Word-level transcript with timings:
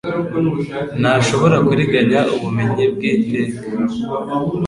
Ntashobora 1.01 1.57
kuriganya 1.67 2.19
ubumenyi 2.35 2.83
bw'iteka 2.93 3.57